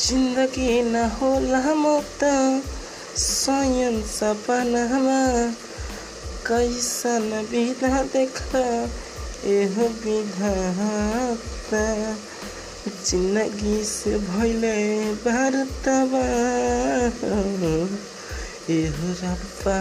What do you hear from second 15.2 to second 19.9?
बारतबा एह रब्बा।